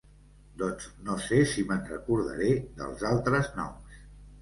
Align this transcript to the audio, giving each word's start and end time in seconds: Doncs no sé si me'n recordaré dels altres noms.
Doncs 0.61 0.87
no 1.09 1.17
sé 1.27 1.43
si 1.53 1.67
me'n 1.73 1.85
recordaré 1.91 2.51
dels 2.83 3.09
altres 3.15 3.55
noms. 3.63 4.05